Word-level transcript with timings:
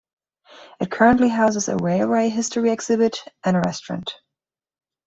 It 0.79 0.89
currently 0.89 1.29
houses 1.29 1.69
a 1.69 1.75
railway 1.77 2.29
history 2.29 2.71
exhibit 2.71 3.19
and 3.43 3.55
a 3.55 3.59
restaurant. 3.63 4.15